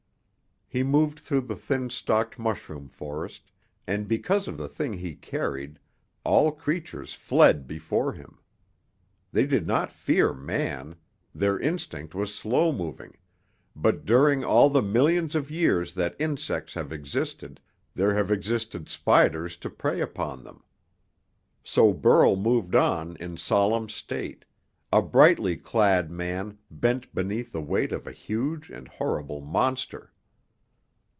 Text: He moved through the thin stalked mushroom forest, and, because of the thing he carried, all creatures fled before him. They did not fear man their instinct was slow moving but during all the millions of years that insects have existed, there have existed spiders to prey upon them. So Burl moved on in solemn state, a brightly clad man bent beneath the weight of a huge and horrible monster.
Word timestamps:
He 0.73 0.83
moved 0.83 1.19
through 1.19 1.41
the 1.41 1.57
thin 1.57 1.89
stalked 1.89 2.39
mushroom 2.39 2.87
forest, 2.87 3.51
and, 3.85 4.07
because 4.07 4.47
of 4.47 4.55
the 4.55 4.69
thing 4.69 4.93
he 4.93 5.15
carried, 5.15 5.79
all 6.23 6.49
creatures 6.53 7.13
fled 7.13 7.67
before 7.67 8.13
him. 8.13 8.39
They 9.33 9.45
did 9.45 9.67
not 9.67 9.91
fear 9.91 10.33
man 10.33 10.95
their 11.35 11.59
instinct 11.59 12.15
was 12.15 12.33
slow 12.33 12.71
moving 12.71 13.17
but 13.75 14.05
during 14.05 14.45
all 14.45 14.69
the 14.69 14.81
millions 14.81 15.35
of 15.35 15.51
years 15.51 15.91
that 15.95 16.15
insects 16.17 16.73
have 16.75 16.93
existed, 16.93 17.59
there 17.93 18.13
have 18.15 18.31
existed 18.31 18.87
spiders 18.87 19.57
to 19.57 19.69
prey 19.69 19.99
upon 19.99 20.45
them. 20.45 20.63
So 21.65 21.91
Burl 21.91 22.37
moved 22.37 22.75
on 22.75 23.17
in 23.17 23.35
solemn 23.35 23.89
state, 23.89 24.45
a 24.89 25.01
brightly 25.01 25.57
clad 25.57 26.09
man 26.09 26.59
bent 26.71 27.13
beneath 27.13 27.51
the 27.51 27.59
weight 27.61 27.91
of 27.91 28.07
a 28.07 28.13
huge 28.13 28.69
and 28.69 28.87
horrible 28.87 29.41
monster. 29.41 30.13